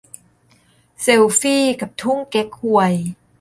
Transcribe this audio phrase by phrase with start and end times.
[1.01, 2.93] เซลฟี่กับทุ่งเก๊กฮวย